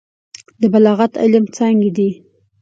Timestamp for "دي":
1.97-2.09